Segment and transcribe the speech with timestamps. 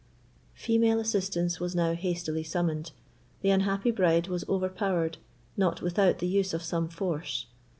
[0.55, 2.91] Female assistance was now hastily summoned;
[3.41, 5.19] the unhappy bride was overpowered,
[5.55, 7.45] not without the use of some force.